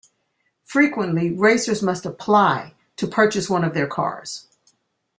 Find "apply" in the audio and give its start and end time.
2.07-2.73